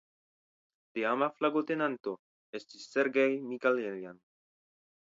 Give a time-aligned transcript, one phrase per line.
[0.97, 2.15] Teama flagotenanto
[2.61, 4.23] estis "Sergej Mikajeljan".